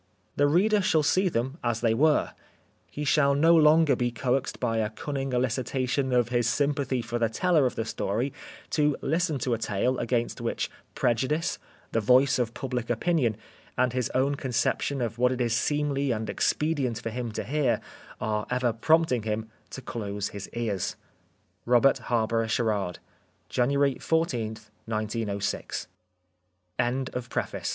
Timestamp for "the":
0.35-0.47, 7.19-7.29, 7.75-7.85, 11.91-11.99